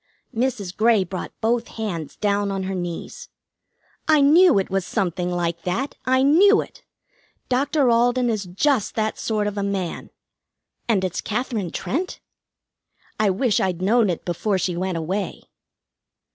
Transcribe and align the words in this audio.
Mrs. 0.35 0.75
Grey 0.75 1.03
brought 1.03 1.31
both 1.41 1.67
hands 1.67 2.15
down 2.15 2.49
on 2.49 2.63
her 2.63 2.73
knees. 2.73 3.29
"I 4.07 4.19
knew 4.21 4.57
it 4.57 4.71
was 4.71 4.83
something 4.83 5.29
like 5.29 5.61
that. 5.61 5.93
I 6.07 6.23
knew 6.23 6.59
it! 6.59 6.83
Doctor 7.49 7.87
Alden 7.91 8.27
is 8.27 8.45
just 8.45 8.95
that 8.95 9.19
sort 9.19 9.45
of 9.45 9.59
a 9.59 9.61
man. 9.63 10.09
And 10.89 11.03
it's 11.03 11.21
Katherine 11.21 11.69
Trent? 11.69 12.19
I 13.19 13.29
wish 13.29 13.59
I'd 13.59 13.79
known 13.83 14.09
it 14.09 14.25
before 14.25 14.57
she 14.57 14.75
went 14.75 14.97
away." 14.97 15.43